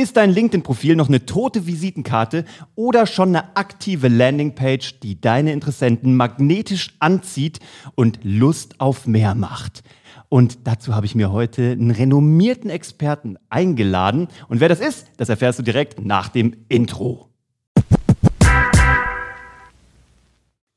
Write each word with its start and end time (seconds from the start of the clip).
Ist 0.00 0.16
dein 0.16 0.30
LinkedIn-Profil 0.30 0.96
noch 0.96 1.08
eine 1.08 1.26
tote 1.26 1.66
Visitenkarte 1.66 2.46
oder 2.74 3.04
schon 3.04 3.36
eine 3.36 3.54
aktive 3.54 4.08
Landingpage, 4.08 4.98
die 5.00 5.20
deine 5.20 5.52
Interessenten 5.52 6.16
magnetisch 6.16 6.94
anzieht 7.00 7.58
und 7.96 8.18
Lust 8.22 8.80
auf 8.80 9.06
mehr 9.06 9.34
macht? 9.34 9.82
Und 10.30 10.60
dazu 10.64 10.94
habe 10.94 11.04
ich 11.04 11.14
mir 11.14 11.32
heute 11.32 11.72
einen 11.72 11.90
renommierten 11.90 12.70
Experten 12.70 13.36
eingeladen. 13.50 14.28
Und 14.48 14.60
wer 14.60 14.70
das 14.70 14.80
ist, 14.80 15.08
das 15.18 15.28
erfährst 15.28 15.58
du 15.58 15.62
direkt 15.62 16.02
nach 16.02 16.30
dem 16.30 16.56
Intro. 16.70 17.30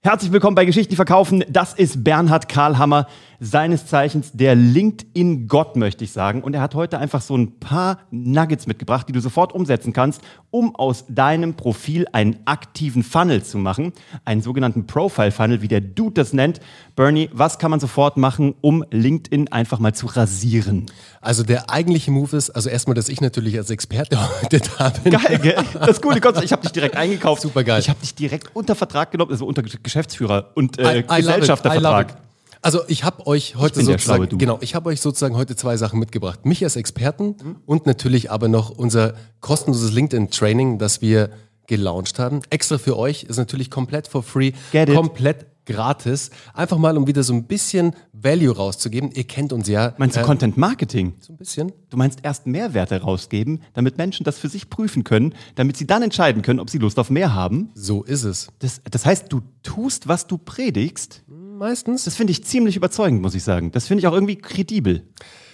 Herzlich 0.06 0.34
willkommen 0.34 0.56
bei 0.56 0.66
Geschichten 0.66 0.98
verkaufen. 0.98 1.46
Das 1.48 1.74
ist 1.74 2.04
Bernhard 2.04 2.50
Karlhammer, 2.50 3.08
seines 3.44 3.88
Zeichens 3.88 4.32
der 4.32 4.56
LinkedIn-Gott, 4.56 5.76
möchte 5.76 6.06
ich 6.06 6.14
sagen. 6.14 6.44
Und 6.44 6.54
er 6.54 6.62
hat 6.62 6.76
heute 6.76 6.98
einfach 6.98 7.22
so 7.22 7.36
ein 7.36 7.60
paar 7.60 8.00
Nuggets 8.10 8.68
mitgebracht, 8.68 9.10
die 9.10 9.12
du 9.12 9.20
sofort 9.20 9.52
umsetzen 9.52 9.92
kannst, 9.92 10.22
um 10.50 10.74
aus 10.78 11.04
deinem 11.10 11.56
Profil 11.56 12.08
einen 12.14 12.38
aktiven 12.46 13.04
Funnel 13.04 13.44
zu 13.44 13.58
machen. 13.58 13.92
Einen 14.24 14.42
sogenannten 14.42 14.88
Profile-Funnel, 14.88 15.62
wie 15.62 15.68
der 15.68 15.82
Dude 15.82 16.14
das 16.14 16.32
nennt. 16.32 16.62
Bernie, 16.96 17.30
was 17.34 17.60
kann 17.60 17.70
man 17.70 17.82
sofort 17.82 18.16
machen, 18.16 18.56
um 18.62 18.86
LinkedIn 18.92 19.52
einfach 19.52 19.80
mal 19.80 19.94
zu 19.94 20.06
rasieren? 20.06 20.86
Also 21.20 21.44
der 21.44 21.70
eigentliche 21.70 22.12
Move 22.12 22.38
ist, 22.38 22.50
also 22.50 22.70
erstmal, 22.70 22.94
dass 22.94 23.10
ich 23.10 23.20
natürlich 23.20 23.58
als 23.58 23.70
Experte 23.70 24.18
heute 24.42 24.62
da 24.78 24.90
bin. 24.90 25.12
Geil, 25.12 25.40
gell? 25.40 25.56
Das 25.86 26.02
Coole, 26.02 26.22
ich 26.44 26.52
habe 26.54 26.62
dich 26.62 26.72
direkt 26.72 26.96
eingekauft. 26.96 27.42
Super 27.42 27.66
geil. 27.66 27.82
Ich 27.82 27.90
habe 27.90 28.00
dich 28.00 28.16
direkt 28.16 28.56
unter 28.56 28.76
Vertrag 28.76 29.12
genommen, 29.12 29.32
also 29.32 29.46
unter 29.46 29.64
Geschäftsführer 29.64 30.52
und 30.56 30.80
äh, 30.80 31.00
I, 31.00 31.04
I 31.12 31.18
Gesellschaftervertrag. 31.18 32.23
Also 32.64 32.82
ich 32.88 33.04
habe 33.04 33.28
euch 33.28 33.56
heute 33.58 33.84
sozusagen, 33.84 34.38
genau, 34.38 34.58
ich 34.62 34.74
habe 34.74 34.90
euch 34.90 35.02
sozusagen 35.02 35.36
heute 35.36 35.58
zwei 35.58 35.76
Sachen 35.76 36.00
mitgebracht. 36.00 36.46
Mich 36.46 36.64
als 36.64 36.78
Experten 36.78 37.36
mhm. 37.44 37.56
und 37.66 37.86
natürlich 37.86 38.32
aber 38.32 38.48
noch 38.48 38.70
unser 38.70 39.16
kostenloses 39.42 39.92
LinkedIn-Training, 39.92 40.80
das 40.80 41.02
wir 41.02 41.30
gelauncht 41.68 42.20
haben. 42.20 42.40
Extra 42.50 42.78
für 42.78 42.98
euch 42.98 43.24
ist 43.24 43.38
natürlich 43.38 43.70
komplett 43.70 44.08
for 44.08 44.24
free, 44.24 44.54
komplett 44.72 45.46
gratis. 45.66 46.30
Einfach 46.54 46.78
mal, 46.78 46.98
um 46.98 47.06
wieder 47.06 47.24
so 47.24 47.34
ein 47.34 47.46
bisschen 47.46 47.96
Value 48.14 48.56
rauszugeben. 48.56 49.12
Ihr 49.12 49.26
kennt 49.26 49.52
uns 49.52 49.68
ja. 49.68 49.94
Meinst 49.98 50.16
du 50.16 50.22
äh, 50.22 50.24
Content 50.24 50.56
Marketing? 50.56 51.14
So 51.20 51.34
ein 51.34 51.38
bisschen. 51.38 51.74
Du 51.90 51.98
meinst 51.98 52.20
erst 52.24 52.48
Mehrwerte 52.48 53.02
rausgeben, 53.02 53.62
damit 53.74 53.98
Menschen 53.98 54.24
das 54.24 54.38
für 54.38 54.50
sich 54.50 54.70
prüfen 54.70 55.04
können, 55.04 55.36
damit 55.56 55.76
sie 55.76 55.88
dann 55.88 56.02
entscheiden 56.02 56.42
können, 56.42 56.60
ob 56.60 56.70
sie 56.70 56.78
Lust 56.78 56.98
auf 56.98 57.10
mehr 57.10 57.34
haben? 57.34 57.72
So 57.76 58.04
ist 58.04 58.24
es. 58.24 58.48
Das, 58.60 58.82
das 58.90 59.06
heißt, 59.06 59.26
du 59.30 59.42
tust, 59.64 60.08
was 60.08 60.28
du 60.28 60.38
predigst? 60.38 61.24
Meistens. 61.64 62.04
Das 62.04 62.18
finde 62.18 62.32
ich 62.32 62.44
ziemlich 62.44 62.76
überzeugend, 62.76 63.22
muss 63.22 63.36
ich 63.36 63.44
sagen. 63.46 63.72
Das 63.72 63.88
finde 63.88 64.02
ich 64.02 64.08
auch 64.08 64.12
irgendwie 64.12 64.36
kredibel. 64.36 65.04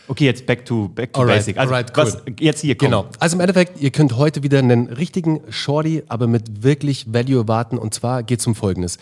Okay, 0.07 0.25
jetzt 0.25 0.47
back 0.47 0.65
to, 0.65 0.87
back 0.87 1.13
to 1.13 1.19
alright, 1.19 1.37
basic. 1.37 1.59
Also, 1.59 1.71
alright, 1.71 1.95
cool. 1.95 2.03
was 2.03 2.23
jetzt 2.39 2.61
hier 2.61 2.75
kommt. 2.75 2.89
Genau. 2.89 3.05
Also 3.19 3.35
im 3.35 3.41
Endeffekt, 3.41 3.79
ihr 3.79 3.91
könnt 3.91 4.17
heute 4.17 4.41
wieder 4.41 4.57
einen 4.57 4.87
richtigen 4.87 5.41
Shorty, 5.49 6.01
aber 6.07 6.25
mit 6.25 6.63
wirklich 6.63 7.13
Value 7.13 7.41
erwarten. 7.41 7.77
Und 7.77 7.93
zwar 7.93 8.23
geht 8.23 8.39
es 8.39 8.47
um 8.47 8.55
Folgendes. 8.55 8.97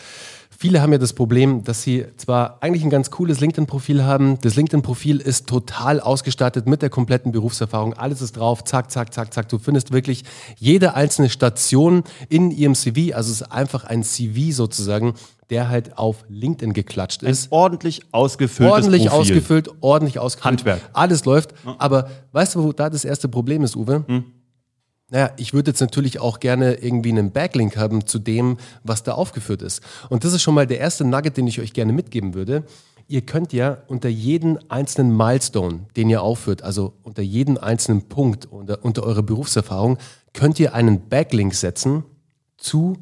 Viele 0.60 0.82
haben 0.82 0.92
ja 0.92 0.98
das 0.98 1.14
Problem, 1.14 1.64
dass 1.64 1.82
sie 1.82 2.08
zwar 2.18 2.58
eigentlich 2.62 2.84
ein 2.84 2.90
ganz 2.90 3.10
cooles 3.10 3.40
LinkedIn-Profil 3.40 4.04
haben. 4.04 4.38
Das 4.42 4.56
LinkedIn-Profil 4.56 5.22
ist 5.22 5.48
total 5.48 6.02
ausgestattet 6.02 6.68
mit 6.68 6.82
der 6.82 6.90
kompletten 6.90 7.32
Berufserfahrung. 7.32 7.94
Alles 7.94 8.22
ist 8.22 8.36
drauf. 8.36 8.66
Zack, 8.66 8.92
zack, 8.92 9.14
zack, 9.14 9.34
zack. 9.34 9.48
Du 9.48 9.60
findest 9.60 9.94
wirklich 9.94 10.26
jede 10.58 10.94
einzelne 10.96 11.30
Station 11.30 12.04
in 12.28 12.52
ihrem 12.52 12.76
CV. 12.76 13.16
Also 13.16 13.32
es 13.32 13.42
ist 13.42 13.52
einfach 13.52 13.86
ein 13.86 14.04
CV 14.04 14.52
sozusagen, 14.52 15.14
der 15.50 15.70
halt 15.70 15.98
auf 15.98 16.26
LinkedIn 16.28 16.74
geklatscht 16.74 17.24
ist. 17.24 17.46
Ein 17.46 17.52
ordentlich 17.52 18.02
ausgefülltes 18.12 18.74
Ordentlich 18.74 19.06
Profil. 19.06 19.20
ausgefüllt, 19.20 19.70
ordentlich 19.82 20.20
ausgefüllt. 20.20 20.46
Handwerk. 20.46 20.82
Alles 20.94 21.26
läuft. 21.26 21.54
Aber 21.78 22.10
weißt 22.34 22.56
du, 22.56 22.64
wo 22.64 22.74
da 22.74 22.90
das 22.90 23.06
erste 23.06 23.30
Problem 23.30 23.64
ist, 23.64 23.76
Uwe? 23.76 24.04
Hm? 24.08 24.26
Naja, 25.10 25.32
ich 25.38 25.54
würde 25.54 25.72
jetzt 25.72 25.80
natürlich 25.80 26.20
auch 26.20 26.42
gerne 26.42 26.76
irgendwie 26.76 27.12
einen 27.12 27.32
Backlink 27.32 27.78
haben 27.78 28.06
zu 28.06 28.20
dem, 28.20 28.58
was 28.84 29.04
da 29.04 29.14
aufgeführt 29.14 29.62
ist. 29.62 29.82
Und 30.10 30.26
das 30.26 30.34
ist 30.34 30.42
schon 30.42 30.54
mal 30.54 30.68
der 30.68 30.80
erste 30.80 31.06
Nugget, 31.06 31.38
den 31.38 31.48
ich 31.48 31.62
euch 31.62 31.72
gerne 31.72 31.94
mitgeben 31.94 32.34
würde. 32.34 32.64
Ihr 33.08 33.22
könnt 33.22 33.54
ja 33.54 33.78
unter 33.88 34.10
jeden 34.10 34.70
einzelnen 34.70 35.16
Milestone, 35.16 35.86
den 35.96 36.10
ihr 36.10 36.22
aufführt, 36.22 36.62
also 36.62 36.94
unter 37.04 37.22
jeden 37.22 37.58
einzelnen 37.58 38.10
Punkt 38.10 38.48
unter, 38.48 38.84
unter 38.84 39.04
eurer 39.04 39.24
Berufserfahrung, 39.24 39.98
könnt 40.34 40.60
ihr 40.60 40.74
einen 40.74 41.08
Backlink 41.08 41.54
setzen 41.56 42.04
zu 42.58 42.98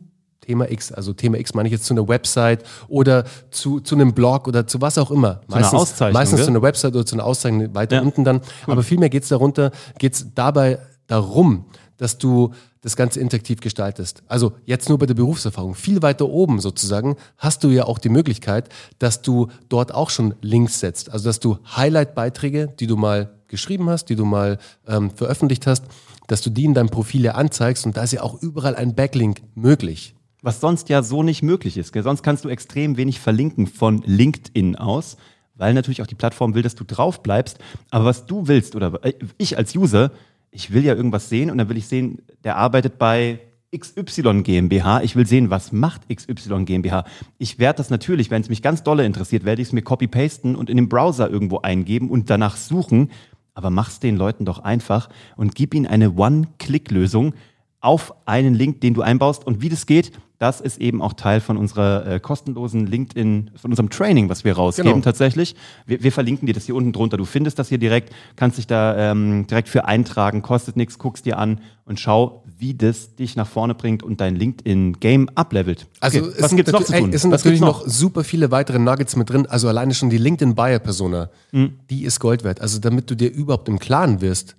Thema 0.45 0.69
X. 0.69 0.91
Also 0.91 1.13
Thema 1.13 1.38
X 1.38 1.53
meine 1.53 1.67
ich 1.67 1.73
jetzt 1.73 1.85
zu 1.85 1.94
einer 1.94 2.07
Website 2.07 2.63
oder 2.88 3.25
zu, 3.51 3.79
zu 3.79 3.95
einem 3.95 4.13
Blog 4.13 4.47
oder 4.47 4.67
zu 4.67 4.81
was 4.81 4.97
auch 4.97 5.11
immer. 5.11 5.41
Zu 5.41 5.51
meistens, 5.51 5.73
einer 5.73 5.81
Auszeichnung, 5.81 6.13
meistens 6.13 6.44
zu 6.44 6.50
einer 6.50 6.61
Website 6.61 6.95
oder 6.95 7.06
zu 7.06 7.16
einer 7.16 7.25
Auszeichnung 7.25 7.73
weiter 7.73 7.97
ja. 7.97 8.01
unten 8.01 8.23
dann. 8.23 8.38
Cool. 8.38 8.73
Aber 8.73 8.83
vielmehr 8.83 9.09
geht 9.09 9.23
es 9.23 9.29
darunter, 9.29 9.72
geht 9.97 10.13
es 10.13 10.28
dabei 10.33 10.79
darum, 11.07 11.66
dass 11.97 12.17
du 12.17 12.51
das 12.81 12.95
Ganze 12.95 13.19
interaktiv 13.19 13.61
gestaltest. 13.61 14.22
Also 14.28 14.53
jetzt 14.66 14.89
nur 14.89 15.00
bei 15.00 15.07
der 15.07 15.16
Berufserfahrung. 15.16 15.73
Viel 15.73 16.03
weiter 16.03 16.28
oben 16.28 16.59
sozusagen 16.59 17.16
hast 17.38 17.63
du 17.63 17.69
ja 17.69 17.85
auch 17.85 17.97
die 17.97 18.09
Möglichkeit, 18.09 18.69
dass 19.00 19.23
du 19.23 19.47
dort 19.69 19.94
auch 19.94 20.12
schon 20.12 20.35
Links 20.41 20.81
setzt. 20.81 21.12
Also 21.12 21.29
dass 21.29 21.39
du 21.39 21.57
Highlight-Beiträge, 21.75 22.73
die 22.79 22.85
du 22.85 22.95
mal 22.95 23.31
geschrieben 23.47 23.89
hast, 23.89 24.06
die 24.06 24.16
du 24.16 24.25
mal 24.25 24.59
ähm, 24.88 25.09
veröffentlicht 25.09 25.66
hast, 25.66 25.85
dass 26.27 26.41
du 26.41 26.50
die 26.50 26.66
in 26.66 26.73
deinem 26.73 26.89
Profil 26.89 27.23
ja 27.23 27.33
anzeigst 27.33 27.85
und 27.85 27.97
da 27.97 28.03
ist 28.03 28.13
ja 28.13 28.22
auch 28.22 28.41
überall 28.41 28.75
ein 28.75 28.95
Backlink 28.95 29.41
möglich. 29.56 30.16
Was 30.45 30.59
sonst 30.59 30.89
ja 30.89 31.01
so 31.01 31.23
nicht 31.23 31.41
möglich 31.41 31.75
ist. 31.75 31.91
Gell? 31.91 32.03
Sonst 32.03 32.22
kannst 32.22 32.45
du 32.45 32.50
extrem 32.50 32.97
wenig 32.97 33.19
verlinken 33.19 33.66
von 33.66 34.03
LinkedIn 34.06 34.75
aus, 34.75 35.17
weil 35.56 35.73
natürlich 35.73 36.03
auch 36.03 36.07
die 36.07 36.13
Plattform 36.13 36.53
will, 36.53 36.61
dass 36.61 36.75
du 36.75 36.83
drauf 36.83 37.23
bleibst. 37.23 37.57
Aber 37.89 38.06
was 38.06 38.28
du 38.28 38.47
willst 38.47 38.75
oder 38.75 39.03
äh, 39.03 39.13
ich 39.39 39.57
als 39.57 39.75
User, 39.75 40.11
ich 40.51 40.72
will 40.72 40.85
ja 40.85 40.94
irgendwas 40.94 41.29
sehen 41.29 41.50
und 41.50 41.57
dann 41.57 41.67
will 41.67 41.78
ich 41.78 41.88
sehen, 41.88 42.22
der 42.44 42.57
arbeitet 42.57 43.00
bei 43.00 43.39
XY 43.75 44.44
GmbH. 44.44 45.01
Ich 45.01 45.16
will 45.16 45.25
sehen, 45.25 45.50
was 45.50 45.72
macht 45.72 46.03
XY 46.16 46.66
GmbH. 46.66 47.06
Ich 47.39 47.57
werde 47.57 47.77
das 47.77 47.89
natürlich, 47.89 48.29
wenn 48.29 48.44
es 48.44 48.50
mich 48.50 48.62
ganz 48.62 48.83
dolle 48.83 49.03
interessiert, 49.03 49.45
werde 49.45 49.63
ich 49.63 49.69
es 49.69 49.73
mir 49.73 49.81
copy-pasten 49.81 50.56
und 50.56 50.69
in 50.69 50.77
den 50.77 50.89
Browser 50.89 51.27
irgendwo 51.27 51.62
eingeben 51.62 52.12
und 52.12 52.29
danach 52.29 52.56
suchen. 52.56 53.09
Aber 53.56 53.72
mach's 53.72 54.00
den 54.00 54.16
Leuten 54.16 54.45
doch 54.45 54.59
einfach 54.59 55.09
und 55.38 55.56
gib 55.56 55.73
ihnen 55.73 55.88
eine 55.88 56.12
One-Click-Lösung 56.12 57.33
auf 57.81 58.13
einen 58.27 58.53
Link, 58.53 58.81
den 58.81 58.94
du 58.94 59.01
einbaust. 59.01 59.47
Und 59.47 59.63
wie 59.63 59.69
das 59.69 59.88
geht, 59.88 60.12
das 60.38 60.62
ist 60.62 60.81
eben 60.81 61.01
auch 61.01 61.13
Teil 61.13 61.40
von 61.40 61.57
unserer 61.57 62.06
äh, 62.06 62.19
kostenlosen 62.19 62.85
LinkedIn, 62.85 63.51
von 63.56 63.72
unserem 63.72 63.90
Training, 63.90 64.29
was 64.29 64.44
wir 64.44 64.53
rausgeben 64.53 64.91
genau. 64.91 65.03
tatsächlich. 65.03 65.56
Wir, 65.85 66.03
wir, 66.03 66.12
verlinken 66.12 66.46
dir 66.46 66.53
das 66.53 66.66
hier 66.66 66.75
unten 66.75 66.91
drunter. 66.91 67.18
Du 67.18 67.25
findest 67.25 67.57
das 67.59 67.69
hier 67.69 67.78
direkt, 67.78 68.13
kannst 68.35 68.57
dich 68.57 68.68
da 68.68 69.12
ähm, 69.12 69.47
direkt 69.47 69.69
für 69.69 69.85
eintragen, 69.85 70.41
kostet 70.41 70.75
nichts, 70.75 70.97
guckst 70.97 71.25
dir 71.25 71.38
an 71.38 71.62
und 71.85 72.00
schau, 72.00 72.44
wie 72.57 72.74
das 72.74 73.16
dich 73.16 73.35
nach 73.35 73.47
vorne 73.47 73.75
bringt 73.75 74.03
und 74.03 74.19
dein 74.19 74.35
LinkedIn-Game 74.35 75.29
uplevelt. 75.35 75.88
Also 76.00 76.19
okay, 76.19 76.34
was 76.40 76.56
gibt 76.56 76.68
es 76.68 76.74
noch 76.74 76.84
zu 76.84 76.94
tun? 76.94 77.13
Es 77.13 77.22
sind 77.22 77.31
was 77.31 77.44
natürlich 77.44 77.62
noch? 77.62 77.85
noch 77.85 77.88
super 77.88 78.24
viele 78.24 78.51
weitere 78.51 78.79
Nuggets 78.79 79.16
mit 79.16 79.29
drin. 79.29 79.45
Also 79.45 79.68
alleine 79.68 79.94
schon 79.94 80.09
die 80.09 80.18
LinkedIn-Buyer-Persona, 80.18 81.29
mhm. 81.51 81.79
die 81.90 82.03
ist 82.03 82.19
Gold 82.19 82.44
wert. 82.44 82.62
Also 82.62 82.79
damit 82.79 83.09
du 83.09 83.16
dir 83.16 83.31
überhaupt 83.31 83.69
im 83.69 83.79
Klaren 83.79 84.22
wirst, 84.22 84.56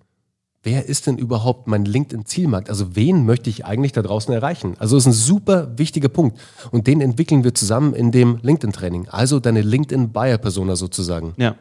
wer 0.67 0.85
ist 0.87 1.07
denn 1.07 1.17
überhaupt 1.17 1.69
mein 1.69 1.85
LinkedIn-Zielmarkt? 1.85 2.69
Also 2.69 2.97
wen 2.97 3.25
möchte 3.25 3.49
ich 3.49 3.65
eigentlich 3.65 3.93
da 3.93 4.03
draußen 4.03 4.35
erreichen? 4.35 4.75
Also 4.79 4.97
ist 4.97 5.07
ein 5.07 5.13
super 5.13 5.79
wichtiger 5.79 6.09
Punkt. 6.09 6.41
Und 6.73 6.89
den 6.89 7.01
entwickeln 7.01 7.45
wir 7.45 7.55
zusammen 7.55 7.95
in 7.95 8.11
dem 8.11 8.41
LinkedIn-Training. 8.43 9.09
Also 9.09 9.39
deine 9.39 9.63
LinkedIn-Buyer-Persona 9.63 10.75
sozusagen. 10.75 11.35
Ja. 11.37 11.55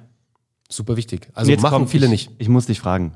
Super 0.67 0.97
wichtig. 0.97 1.29
Also 1.35 1.55
machen 1.57 1.87
viele 1.87 2.07
ich, 2.07 2.11
nicht. 2.11 2.31
Ich 2.39 2.49
muss 2.49 2.65
dich 2.65 2.79
fragen. 2.79 3.13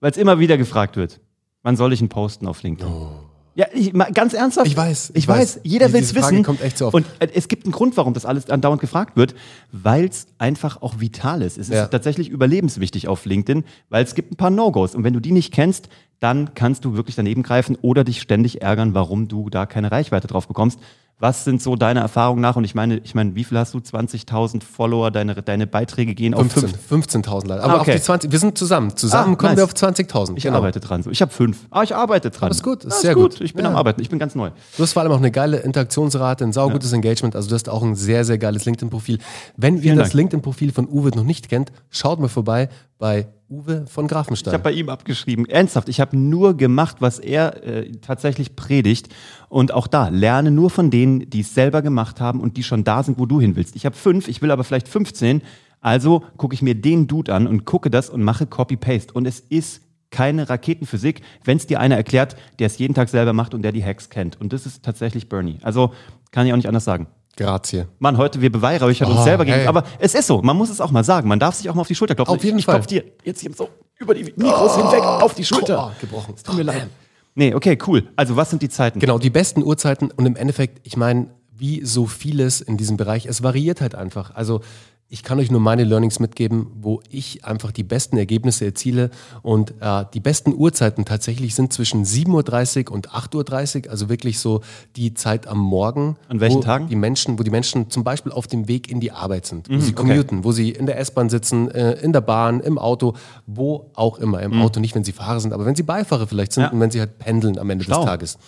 Weil 0.00 0.10
es 0.10 0.18
immer 0.18 0.38
wieder 0.38 0.58
gefragt 0.58 0.96
wird. 0.96 1.20
Wann 1.62 1.76
soll 1.76 1.94
ich 1.94 2.00
einen 2.00 2.10
posten 2.10 2.46
auf 2.46 2.62
LinkedIn? 2.62 2.92
Oh. 2.92 3.27
Ja, 3.58 3.66
ich, 3.74 3.92
ganz 4.14 4.34
ernsthaft. 4.34 4.68
Ich 4.68 4.76
weiß. 4.76 5.10
Ich, 5.10 5.16
ich 5.16 5.28
weiß. 5.28 5.56
weiß. 5.56 5.60
Jeder 5.64 5.92
will 5.92 6.00
es 6.00 6.14
wissen. 6.14 6.44
kommt 6.44 6.62
echt 6.62 6.78
so 6.78 6.86
oft. 6.86 6.94
Und 6.94 7.04
äh, 7.18 7.26
es 7.34 7.48
gibt 7.48 7.64
einen 7.64 7.72
Grund, 7.72 7.96
warum 7.96 8.14
das 8.14 8.24
alles 8.24 8.48
andauernd 8.50 8.80
gefragt 8.80 9.16
wird, 9.16 9.34
weil 9.72 10.04
es 10.04 10.28
einfach 10.38 10.80
auch 10.80 11.00
vital 11.00 11.42
ist. 11.42 11.58
Es 11.58 11.68
ja. 11.68 11.82
ist 11.82 11.90
tatsächlich 11.90 12.28
überlebenswichtig 12.28 13.08
auf 13.08 13.24
LinkedIn, 13.24 13.64
weil 13.88 14.04
es 14.04 14.14
gibt 14.14 14.30
ein 14.30 14.36
paar 14.36 14.50
No-Gos. 14.50 14.94
Und 14.94 15.02
wenn 15.02 15.12
du 15.12 15.18
die 15.18 15.32
nicht 15.32 15.52
kennst, 15.52 15.88
dann 16.20 16.54
kannst 16.54 16.84
du 16.84 16.94
wirklich 16.94 17.16
daneben 17.16 17.42
greifen 17.42 17.76
oder 17.82 18.04
dich 18.04 18.20
ständig 18.20 18.62
ärgern, 18.62 18.94
warum 18.94 19.26
du 19.26 19.50
da 19.50 19.66
keine 19.66 19.90
Reichweite 19.90 20.28
drauf 20.28 20.46
bekommst. 20.46 20.78
Was 21.20 21.42
sind 21.42 21.60
so 21.60 21.74
deine 21.74 21.98
Erfahrungen 21.98 22.40
nach? 22.40 22.54
Und 22.54 22.62
ich 22.62 22.76
meine, 22.76 22.98
ich 22.98 23.14
meine, 23.14 23.34
wie 23.34 23.42
viel 23.42 23.58
hast 23.58 23.74
du? 23.74 23.78
20.000 23.78 24.62
Follower? 24.62 25.10
Deine, 25.10 25.34
deine 25.34 25.66
Beiträge 25.66 26.14
gehen 26.14 26.32
15, 26.32 26.64
auf 26.66 26.92
15.000 26.92 27.48
leider. 27.48 27.64
Aber 27.64 27.74
ah, 27.74 27.80
okay. 27.80 27.92
auf 27.92 27.96
die 27.96 28.02
20, 28.02 28.30
wir 28.30 28.38
sind 28.38 28.56
zusammen. 28.56 28.96
Zusammen 28.96 29.34
ah, 29.34 29.36
kommen 29.36 29.56
nice. 29.56 29.58
wir 29.58 29.64
auf 29.64 29.72
20.000. 29.72 30.36
Ich 30.36 30.44
genau. 30.44 30.58
arbeite 30.58 30.78
dran. 30.78 31.02
So. 31.02 31.10
Ich 31.10 31.20
habe 31.20 31.32
fünf. 31.32 31.66
Ah, 31.70 31.82
ich 31.82 31.94
arbeite 31.94 32.30
dran. 32.30 32.50
Das 32.50 32.58
ist 32.58 32.62
gut. 32.62 32.84
Das 32.84 32.96
ist 32.96 33.00
sehr 33.02 33.14
gut. 33.14 33.32
gut. 33.32 33.40
Ich 33.40 33.52
bin 33.52 33.64
ja. 33.64 33.70
am 33.70 33.76
Arbeiten. 33.76 34.00
Ich 34.00 34.10
bin 34.10 34.20
ganz 34.20 34.36
neu. 34.36 34.50
Du 34.76 34.82
hast 34.82 34.92
vor 34.92 35.02
allem 35.02 35.10
auch 35.10 35.18
eine 35.18 35.32
geile 35.32 35.56
Interaktionsrate, 35.56 36.44
ein 36.44 36.52
saugutes 36.52 36.92
ja. 36.92 36.96
Engagement. 36.96 37.34
Also 37.34 37.48
du 37.48 37.56
hast 37.56 37.68
auch 37.68 37.82
ein 37.82 37.96
sehr, 37.96 38.24
sehr 38.24 38.38
geiles 38.38 38.64
LinkedIn-Profil. 38.64 39.18
Wenn 39.56 39.82
ihr 39.82 39.96
das 39.96 40.12
LinkedIn-Profil 40.12 40.72
von 40.72 40.86
Uwe 40.86 41.10
noch 41.16 41.24
nicht 41.24 41.48
kennt, 41.48 41.72
schaut 41.90 42.20
mal 42.20 42.28
vorbei 42.28 42.68
bei 42.98 43.26
Uwe 43.50 43.86
von 43.86 44.06
Grafenstein. 44.06 44.52
Ich 44.52 44.54
habe 44.54 44.64
bei 44.64 44.72
ihm 44.72 44.90
abgeschrieben. 44.90 45.46
Ernsthaft, 45.46 45.88
ich 45.88 46.00
habe 46.00 46.16
nur 46.16 46.56
gemacht, 46.56 46.96
was 47.00 47.18
er 47.18 47.64
äh, 47.64 47.92
tatsächlich 47.92 48.56
predigt. 48.56 49.08
Und 49.48 49.72
auch 49.72 49.86
da, 49.86 50.08
lerne 50.08 50.50
nur 50.50 50.68
von 50.68 50.90
denen, 50.90 51.30
die 51.30 51.40
es 51.40 51.54
selber 51.54 51.80
gemacht 51.80 52.20
haben 52.20 52.40
und 52.40 52.58
die 52.58 52.62
schon 52.62 52.84
da 52.84 53.02
sind, 53.02 53.18
wo 53.18 53.24
du 53.24 53.40
hin 53.40 53.56
willst. 53.56 53.74
Ich 53.74 53.86
habe 53.86 53.96
fünf, 53.96 54.28
ich 54.28 54.42
will 54.42 54.50
aber 54.50 54.64
vielleicht 54.64 54.88
15. 54.88 55.42
Also 55.80 56.24
gucke 56.36 56.54
ich 56.54 56.60
mir 56.60 56.74
den 56.74 57.06
Dude 57.06 57.34
an 57.34 57.46
und 57.46 57.64
gucke 57.64 57.90
das 57.90 58.10
und 58.10 58.22
mache 58.22 58.46
Copy-Paste. 58.46 59.14
Und 59.14 59.26
es 59.26 59.40
ist 59.40 59.80
keine 60.10 60.48
Raketenphysik, 60.48 61.22
wenn 61.44 61.56
es 61.56 61.66
dir 61.66 61.80
einer 61.80 61.96
erklärt, 61.96 62.36
der 62.58 62.66
es 62.66 62.78
jeden 62.78 62.94
Tag 62.94 63.08
selber 63.08 63.32
macht 63.32 63.54
und 63.54 63.62
der 63.62 63.72
die 63.72 63.84
Hacks 63.84 64.10
kennt. 64.10 64.40
Und 64.40 64.52
das 64.52 64.66
ist 64.66 64.84
tatsächlich 64.84 65.28
Bernie. 65.28 65.58
Also 65.62 65.92
kann 66.32 66.46
ich 66.46 66.52
auch 66.52 66.56
nicht 66.56 66.68
anders 66.68 66.84
sagen. 66.84 67.06
Grazie. 67.38 67.86
Mann, 68.00 68.16
heute 68.16 68.40
wir 68.40 68.50
beweihräuchern 68.50 69.08
uns 69.08 69.20
Oh, 69.20 69.22
selber 69.22 69.44
gegen. 69.44 69.68
Aber 69.68 69.84
es 70.00 70.12
ist 70.14 70.26
so, 70.26 70.42
man 70.42 70.56
muss 70.56 70.70
es 70.70 70.80
auch 70.80 70.90
mal 70.90 71.04
sagen. 71.04 71.28
Man 71.28 71.38
darf 71.38 71.54
sich 71.54 71.70
auch 71.70 71.74
mal 71.74 71.82
auf 71.82 71.86
die 71.86 71.94
Schulter 71.94 72.16
klopfen. 72.16 72.34
Auf 72.34 72.42
jeden 72.42 72.58
ich, 72.58 72.64
Fall. 72.64 72.80
Ich 72.80 72.86
klopf 72.88 72.88
dir 72.88 73.04
jetzt 73.22 73.40
hier 73.40 73.52
so 73.56 73.68
über 73.96 74.12
die 74.12 74.24
Mikros 74.24 74.76
hinweg 74.76 75.02
auf 75.02 75.34
die 75.34 75.44
Schulter. 75.44 75.92
Oh, 75.92 76.00
gebrochen. 76.00 76.34
Es 76.36 76.42
tut 76.42 76.56
mir 76.56 76.64
leid. 76.64 76.88
Nee, 77.36 77.54
okay, 77.54 77.78
cool. 77.86 78.08
Also 78.16 78.34
was 78.34 78.50
sind 78.50 78.60
die 78.62 78.68
Zeiten? 78.68 78.98
Genau, 78.98 79.20
die 79.20 79.30
besten 79.30 79.62
Uhrzeiten 79.62 80.10
und 80.10 80.26
im 80.26 80.34
Endeffekt, 80.34 80.80
ich 80.84 80.96
meine, 80.96 81.28
wie 81.56 81.84
so 81.84 82.06
vieles 82.06 82.60
in 82.60 82.76
diesem 82.76 82.96
Bereich, 82.96 83.26
es 83.26 83.44
variiert 83.44 83.80
halt 83.80 83.94
einfach. 83.94 84.34
Also 84.34 84.60
ich 85.10 85.22
kann 85.22 85.38
euch 85.38 85.50
nur 85.50 85.60
meine 85.60 85.84
Learnings 85.84 86.20
mitgeben, 86.20 86.66
wo 86.74 87.00
ich 87.08 87.42
einfach 87.46 87.72
die 87.72 87.82
besten 87.82 88.18
Ergebnisse 88.18 88.66
erziele 88.66 89.08
und 89.40 89.72
äh, 89.80 90.04
die 90.12 90.20
besten 90.20 90.52
Uhrzeiten 90.54 91.06
tatsächlich 91.06 91.54
sind 91.54 91.72
zwischen 91.72 92.04
7.30 92.04 92.88
Uhr 92.90 92.92
und 92.94 93.08
8.30 93.10 93.86
Uhr, 93.86 93.90
also 93.90 94.10
wirklich 94.10 94.38
so 94.38 94.60
die 94.96 95.14
Zeit 95.14 95.46
am 95.46 95.58
Morgen. 95.60 96.16
An 96.28 96.40
welchen 96.40 96.58
wo 96.58 96.60
Tagen? 96.62 96.88
Die 96.88 96.96
Menschen, 96.96 97.38
wo 97.38 97.42
die 97.42 97.50
Menschen 97.50 97.88
zum 97.88 98.04
Beispiel 98.04 98.32
auf 98.32 98.46
dem 98.48 98.68
Weg 98.68 98.90
in 98.90 99.00
die 99.00 99.10
Arbeit 99.10 99.46
sind, 99.46 99.70
wo 99.70 99.78
sie 99.78 99.92
Mhm, 99.92 99.98
okay. 99.98 100.08
commuten, 100.08 100.44
wo 100.44 100.52
sie 100.52 100.70
in 100.72 100.84
der 100.84 100.98
S-Bahn 100.98 101.30
sitzen, 101.30 101.70
äh, 101.70 101.92
in 102.02 102.12
der 102.12 102.20
Bahn, 102.20 102.60
im 102.60 102.76
Auto, 102.76 103.14
wo 103.46 103.90
auch 103.94 104.18
immer. 104.18 104.42
Im 104.42 104.60
Auto 104.60 104.78
nicht, 104.78 104.94
wenn 104.94 105.04
sie 105.04 105.12
Fahrer 105.12 105.40
sind, 105.40 105.54
aber 105.54 105.64
wenn 105.64 105.74
sie 105.74 105.84
Beifahrer 105.84 106.26
vielleicht 106.26 106.52
sind 106.52 106.64
Mhm. 106.64 106.66
Ja. 106.66 106.72
und 106.72 106.80
wenn 106.80 106.90
sie 106.90 107.00
halt 107.00 107.18
pendeln 107.18 107.58
am 107.58 107.70
Ende 107.70 107.84
Stau. 107.84 108.00
des 108.00 108.04
Tages. 108.04 108.38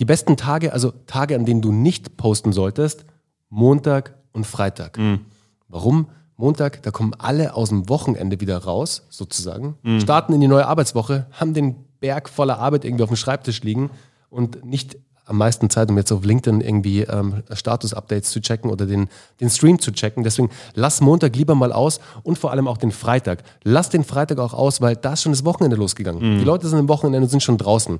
Die 0.00 0.04
besten 0.04 0.36
Tage, 0.36 0.74
also 0.74 0.92
Tage, 1.06 1.34
an 1.34 1.46
denen 1.46 1.62
du 1.62 1.72
nicht 1.72 2.18
posten 2.18 2.52
solltest, 2.52 3.06
Montag 3.48 4.14
und 4.32 4.46
Freitag. 4.46 4.98
Mhm. 4.98 5.20
Warum? 5.68 6.08
Montag, 6.36 6.82
da 6.82 6.90
kommen 6.92 7.14
alle 7.18 7.54
aus 7.54 7.70
dem 7.70 7.88
Wochenende 7.88 8.40
wieder 8.40 8.58
raus, 8.58 9.02
sozusagen, 9.10 9.76
Mhm. 9.82 10.00
starten 10.00 10.32
in 10.32 10.40
die 10.40 10.46
neue 10.48 10.66
Arbeitswoche, 10.66 11.26
haben 11.32 11.52
den 11.52 11.74
Berg 12.00 12.28
voller 12.28 12.58
Arbeit 12.60 12.84
irgendwie 12.84 13.02
auf 13.02 13.10
dem 13.10 13.16
Schreibtisch 13.16 13.62
liegen 13.62 13.90
und 14.30 14.64
nicht 14.64 14.96
am 15.26 15.36
meisten 15.36 15.68
Zeit, 15.68 15.90
um 15.90 15.96
jetzt 15.98 16.10
auf 16.12 16.24
LinkedIn 16.24 16.60
irgendwie 16.62 17.00
ähm, 17.02 17.42
Status-Updates 17.52 18.30
zu 18.30 18.40
checken 18.40 18.70
oder 18.70 18.86
den, 18.86 19.08
den 19.40 19.50
Stream 19.50 19.78
zu 19.78 19.90
checken. 19.92 20.22
Deswegen 20.24 20.48
lass 20.74 21.00
Montag 21.02 21.36
lieber 21.36 21.54
mal 21.54 21.72
aus 21.72 22.00
und 22.22 22.38
vor 22.38 22.50
allem 22.50 22.66
auch 22.66 22.78
den 22.78 22.92
Freitag. 22.92 23.42
Lass 23.64 23.90
den 23.90 24.04
Freitag 24.04 24.38
auch 24.38 24.54
aus, 24.54 24.80
weil 24.80 24.96
da 24.96 25.12
ist 25.14 25.22
schon 25.22 25.32
das 25.32 25.44
Wochenende 25.44 25.76
losgegangen. 25.76 26.38
Die 26.38 26.44
Leute 26.44 26.66
sind 26.68 26.78
am 26.78 26.88
Wochenende 26.88 27.18
und 27.20 27.28
sind 27.28 27.42
schon 27.42 27.58
draußen. 27.58 27.98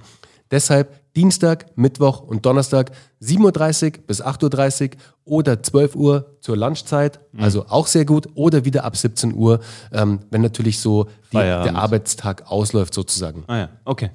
Deshalb 0.50 1.14
Dienstag, 1.14 1.66
Mittwoch 1.76 2.20
und 2.20 2.46
Donnerstag 2.46 2.92
7.30 3.20 3.98
Uhr 3.98 4.06
bis 4.06 4.22
8.30 4.22 4.92
Uhr 4.92 4.98
oder 5.24 5.62
12 5.62 5.96
Uhr 5.96 6.36
zur 6.40 6.56
Lunchzeit, 6.56 7.20
also 7.36 7.66
auch 7.68 7.86
sehr 7.86 8.04
gut, 8.04 8.28
oder 8.34 8.64
wieder 8.64 8.84
ab 8.84 8.96
17 8.96 9.34
Uhr, 9.34 9.60
ähm, 9.92 10.20
wenn 10.30 10.42
natürlich 10.42 10.78
so 10.78 11.06
die, 11.32 11.36
der 11.36 11.74
Arbeitstag 11.74 12.50
ausläuft 12.50 12.94
sozusagen. 12.94 13.44
Ah 13.46 13.58
ja, 13.58 13.68
okay. 13.84 14.10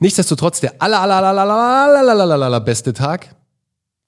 Nichtsdestotrotz 0.00 0.60
der 0.60 0.74
aller, 0.82 1.00
aller, 1.00 1.14
aller, 1.16 1.40
aller, 1.40 1.54
aller, 1.54 2.10
aller, 2.10 2.32
aller, 2.34 2.46
aller 2.46 2.60
beste 2.60 2.92
Tag, 2.92 3.34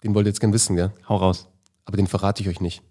den 0.02 0.14
wollt 0.14 0.26
ihr 0.26 0.30
jetzt 0.30 0.40
gern 0.40 0.52
wissen, 0.52 0.76
gell? 0.76 0.90
Hau 1.08 1.16
raus. 1.16 1.48
Aber 1.84 1.96
den 1.96 2.06
verrate 2.06 2.42
ich 2.42 2.48
euch 2.48 2.60
nicht. 2.60 2.82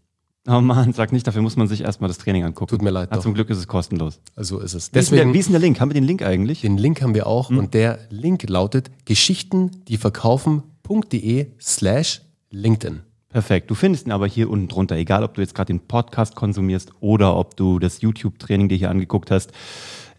Oh 0.47 0.59
Mann, 0.59 0.91
sag 0.93 1.11
nicht, 1.11 1.27
dafür 1.27 1.41
muss 1.43 1.55
man 1.55 1.67
sich 1.67 1.81
erstmal 1.81 2.07
das 2.07 2.17
Training 2.17 2.43
angucken. 2.43 2.69
Tut 2.69 2.81
mir 2.81 2.89
leid, 2.89 3.09
Ah, 3.11 3.15
doch. 3.17 3.23
zum 3.23 3.33
Glück 3.35 3.49
ist 3.51 3.57
es 3.59 3.67
kostenlos. 3.67 4.19
Also 4.35 4.59
ist 4.59 4.73
es. 4.73 4.91
Wie 4.93 4.97
ist, 4.99 5.11
denn 5.11 5.17
der, 5.17 5.25
Deswegen, 5.25 5.33
wie 5.35 5.39
ist 5.39 5.45
denn 5.45 5.53
der 5.53 5.61
Link? 5.61 5.79
Haben 5.79 5.89
wir 5.89 5.93
den 5.93 6.03
Link 6.03 6.23
eigentlich? 6.23 6.61
den 6.61 6.77
Link 6.77 7.01
haben 7.01 7.13
wir 7.13 7.27
auch 7.27 7.49
und 7.51 7.73
der 7.75 7.99
Link 8.09 8.49
lautet 8.49 8.89
Geschichten, 9.05 9.69
die 9.87 9.97
verkaufen.de 9.97 11.47
slash 11.59 12.21
LinkedIn. 12.49 13.01
Perfekt. 13.29 13.69
Du 13.69 13.75
findest 13.75 14.07
ihn 14.07 14.11
aber 14.11 14.27
hier 14.27 14.49
unten 14.49 14.67
drunter, 14.67 14.97
egal 14.97 15.23
ob 15.23 15.35
du 15.35 15.41
jetzt 15.41 15.55
gerade 15.55 15.67
den 15.71 15.79
Podcast 15.79 16.35
konsumierst 16.35 16.91
oder 16.99 17.37
ob 17.37 17.55
du 17.55 17.79
das 17.79 18.01
YouTube-Training 18.01 18.67
dir 18.67 18.77
hier 18.77 18.89
angeguckt 18.89 19.31
hast. 19.31 19.51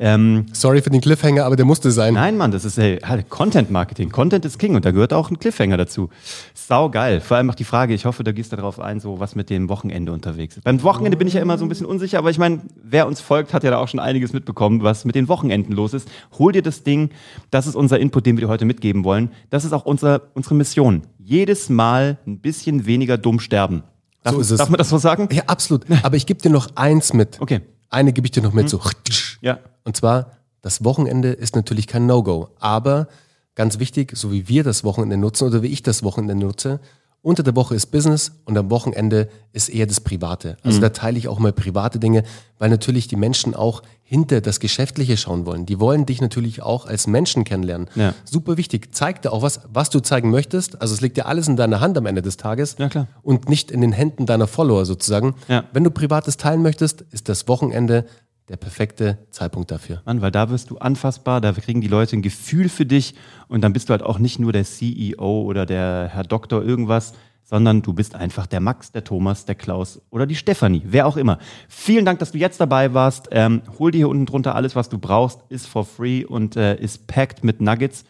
Ähm, 0.04 0.46
Sorry 0.52 0.82
für 0.82 0.90
den 0.90 1.00
Cliffhanger, 1.00 1.44
aber 1.44 1.54
der 1.54 1.64
musste 1.64 1.93
sein. 1.93 2.14
nein, 2.14 2.37
Mann, 2.37 2.50
das 2.50 2.64
ist 2.64 2.76
äh, 2.76 2.99
halt 3.04 3.31
Content 3.31 3.70
Marketing. 3.70 4.10
Content 4.10 4.44
ist 4.44 4.58
King 4.58 4.75
und 4.75 4.84
da 4.84 4.90
gehört 4.90 5.12
auch 5.12 5.31
ein 5.31 5.38
Cliffhanger 5.38 5.76
dazu. 5.76 6.10
Sau 6.54 6.90
geil. 6.90 7.20
Vor 7.20 7.37
allem 7.37 7.49
auch 7.50 7.54
die 7.54 7.62
Frage, 7.62 7.94
ich 7.94 8.04
hoffe, 8.04 8.25
da 8.25 8.32
gehst 8.32 8.50
du 8.50 8.56
darauf 8.56 8.81
ein, 8.81 8.99
so 8.99 9.20
was 9.20 9.37
mit 9.37 9.49
dem 9.49 9.69
Wochenende 9.69 10.10
unterwegs 10.12 10.56
ist. 10.56 10.64
Beim 10.64 10.82
Wochenende 10.82 11.16
bin 11.16 11.28
ich 11.28 11.34
ja 11.34 11.40
immer 11.40 11.56
so 11.56 11.64
ein 11.64 11.69
bisschen 11.69 11.87
unsicher, 11.87 12.19
aber 12.19 12.31
ich 12.31 12.38
meine, 12.38 12.62
wer 12.82 13.06
uns 13.06 13.20
folgt, 13.20 13.54
hat 13.54 13.62
ja 13.62 13.70
da 13.70 13.78
auch 13.78 13.87
schon 13.87 14.00
einiges 14.00 14.32
mitbekommen, 14.32 14.82
was 14.82 15.04
mit 15.04 15.14
den 15.14 15.28
Wochenenden 15.28 15.72
los 15.72 15.94
ist. 15.94 16.08
Hol 16.37 16.50
dir 16.50 16.62
das 16.62 16.82
Ding. 16.82 17.10
Das 17.52 17.69
ist 17.69 17.76
unser 17.76 18.00
Input, 18.00 18.26
den 18.26 18.37
wir 18.37 18.46
dir 18.46 18.50
heute 18.50 18.64
mitgeben 18.64 19.05
wollen. 19.05 19.31
Das 19.50 19.64
ist 19.64 19.72
auch 19.72 19.84
unser, 19.84 20.22
unsere 20.34 20.56
Mission. 20.56 21.02
Jedes 21.19 21.69
Mal 21.69 22.19
ein 22.26 22.40
bisschen 22.40 22.87
weniger 22.87 23.19
dumm 23.19 23.38
sterben. 23.38 23.84
Darf, 24.25 24.34
So 24.34 24.40
ist 24.40 24.50
es. 24.50 24.58
darf 24.58 24.69
man 24.69 24.78
das 24.78 24.88
so 24.88 24.98
sagen? 24.98 25.28
Ja, 25.31 25.44
absolut. 25.46 25.84
Aber 26.02 26.16
ich 26.16 26.26
gebe 26.26 26.40
dir 26.43 26.50
noch 26.50 26.69
eins 26.75 27.12
mit. 27.12 27.40
Okay. 27.40 27.60
Eine 27.92 28.12
gebe 28.12 28.26
ich 28.26 28.30
dir 28.32 28.42
noch 28.42 28.54
mit. 28.54 28.68
So. 28.68 28.80
Ja. 29.42 29.58
Und 29.84 29.96
zwar, 29.96 30.32
das 30.62 30.82
Wochenende 30.82 31.28
ist 31.28 31.54
natürlich 31.54 31.86
kein 31.86 32.06
No-Go. 32.06 32.48
Aber 32.58 33.06
ganz 33.54 33.78
wichtig, 33.78 34.16
so 34.16 34.32
wie 34.32 34.48
wir 34.48 34.64
das 34.64 34.82
Wochenende 34.82 35.16
nutzen 35.18 35.46
oder 35.46 35.62
wie 35.62 35.68
ich 35.68 35.82
das 35.82 36.02
Wochenende 36.02 36.34
nutze, 36.34 36.80
unter 37.22 37.42
der 37.44 37.54
Woche 37.54 37.74
ist 37.76 37.86
Business 37.86 38.32
und 38.46 38.58
am 38.58 38.69
Wochenende 38.70 39.28
ist 39.52 39.69
eher 39.69 39.86
das 39.86 40.00
Private. 40.00 40.56
Also 40.64 40.78
Mhm. 40.78 40.82
da 40.82 40.88
teile 40.90 41.19
ich 41.19 41.28
auch 41.28 41.38
mal 41.38 41.52
private 41.52 41.98
Dinge, 42.00 42.24
weil 42.58 42.69
natürlich 42.69 43.06
die 43.06 43.14
Menschen 43.16 43.54
auch 43.54 43.82
hinter 44.02 44.40
das 44.40 44.58
Geschäftliche 44.60 45.16
schauen 45.16 45.46
wollen. 45.46 45.64
Die 45.64 45.78
wollen 45.78 46.04
dich 46.04 46.20
natürlich 46.20 46.62
auch 46.62 46.84
als 46.86 47.06
Menschen 47.06 47.44
kennenlernen. 47.44 47.88
Ja. 47.94 48.14
Super 48.24 48.56
wichtig. 48.56 48.88
Zeig 48.92 49.22
dir 49.22 49.32
auch 49.32 49.40
was, 49.42 49.60
was 49.72 49.88
du 49.88 50.00
zeigen 50.00 50.30
möchtest. 50.30 50.82
Also 50.82 50.94
es 50.94 51.00
liegt 51.00 51.16
ja 51.16 51.26
alles 51.26 51.46
in 51.48 51.56
deiner 51.56 51.80
Hand 51.80 51.96
am 51.96 52.06
Ende 52.06 52.22
des 52.22 52.36
Tages. 52.36 52.76
Ja. 52.78 53.06
Und 53.22 53.48
nicht 53.48 53.70
in 53.70 53.80
den 53.80 53.92
Händen 53.92 54.26
deiner 54.26 54.48
Follower 54.48 54.84
sozusagen. 54.84 55.34
Ja. 55.48 55.64
Wenn 55.72 55.84
du 55.84 55.90
Privates 55.90 56.36
teilen 56.36 56.60
möchtest, 56.62 57.02
ist 57.12 57.28
das 57.28 57.46
Wochenende 57.48 58.04
der 58.52 58.58
perfekte 58.58 59.16
Zeitpunkt 59.31 59.70
dafür. 59.70 60.02
Mann, 60.04 60.20
weil 60.20 60.31
da 60.31 60.50
wirst 60.50 60.69
du 60.69 60.76
anfassbar, 60.76 61.40
da 61.40 61.52
kriegen 61.52 61.81
die 61.81 61.88
Leute 61.88 62.14
ein 62.14 62.20
Gefühl 62.20 62.69
für 62.69 62.84
dich 62.84 63.14
und 63.49 63.62
dann 63.62 63.72
bist 63.72 63.88
du 63.88 63.93
halt 63.93 64.02
auch 64.02 64.19
nicht 64.19 64.38
nur 64.38 64.52
der 64.52 64.64
CEO 64.64 65.43
oder 65.43 65.64
der 65.64 66.10
Herr 66.12 66.22
Doktor 66.22 66.62
irgendwas, 66.62 67.14
sondern 67.44 67.81
du 67.81 67.94
bist 67.94 68.14
einfach 68.14 68.46
der 68.46 68.60
Max, 68.60 68.93
der 68.93 69.04
Thomas, 69.04 69.46
der 69.46 69.54
Klaus 69.54 70.02
oder 70.10 70.26
die 70.26 70.37
Stefanie, 70.37 70.82
wer 70.84 71.06
auch 71.06 71.16
immer. 71.16 71.38
Vielen 71.66 72.04
Dank, 72.04 72.19
dass 72.19 72.32
du 72.32 72.38
jetzt 72.38 72.60
dabei 72.60 72.93
warst. 72.93 73.31
Ähm, 73.31 73.62
hol 73.78 73.90
dir 73.90 73.99
hier 73.99 74.08
unten 74.10 74.26
drunter 74.26 74.55
alles, 74.55 74.76
was 74.76 74.90
du 74.90 74.98
brauchst, 74.98 75.40
ist 75.48 75.66
for 75.66 75.87
free 75.87 76.22
und 76.22 76.55
äh, 76.55 76.78
ist 76.78 77.06
packed 77.06 77.44
mit 77.44 77.62
Nuggets. 77.62 78.05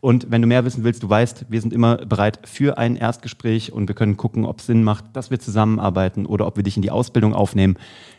Und 0.00 0.30
wenn 0.30 0.42
du 0.42 0.48
mehr 0.48 0.64
wissen 0.64 0.84
willst, 0.84 1.02
du 1.02 1.08
weißt, 1.08 1.46
wir 1.48 1.60
sind 1.60 1.72
immer 1.72 1.96
bereit 1.96 2.40
für 2.44 2.78
ein 2.78 2.96
Erstgespräch 2.96 3.72
und 3.72 3.88
wir 3.88 3.94
können 3.94 4.16
gucken, 4.16 4.44
ob 4.44 4.60
es 4.60 4.66
Sinn 4.66 4.84
macht, 4.84 5.04
dass 5.14 5.30
wir 5.30 5.38
zusammenarbeiten 5.38 6.26
oder 6.26 6.46
ob 6.46 6.56
wir 6.56 6.62
dich 6.62 6.76
in 6.76 6.82
die 6.82 6.90
Ausbildung 6.90 7.34
aufnehmen. 7.34 7.76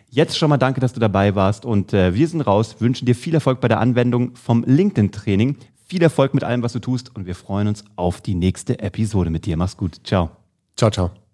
Jetzt 0.09 0.37
schon 0.37 0.49
mal 0.49 0.57
danke, 0.57 0.79
dass 0.79 0.93
du 0.93 0.99
dabei 0.99 1.35
warst 1.35 1.65
und 1.65 1.93
äh, 1.93 2.15
wir 2.15 2.27
sind 2.27 2.41
raus, 2.41 2.77
wünschen 2.79 3.05
dir 3.05 3.15
viel 3.15 3.35
Erfolg 3.35 3.61
bei 3.61 3.67
der 3.67 3.79
Anwendung 3.79 4.35
vom 4.35 4.63
LinkedIn-Training. 4.65 5.57
Viel 5.85 6.01
Erfolg 6.01 6.33
mit 6.33 6.43
allem, 6.43 6.63
was 6.63 6.73
du 6.73 6.79
tust 6.79 7.15
und 7.15 7.25
wir 7.25 7.35
freuen 7.35 7.67
uns 7.67 7.83
auf 7.95 8.21
die 8.21 8.35
nächste 8.35 8.79
Episode 8.79 9.29
mit 9.29 9.45
dir. 9.45 9.57
Mach's 9.57 9.77
gut. 9.77 10.01
Ciao. 10.03 10.31
Ciao, 10.75 10.89
ciao. 10.89 11.28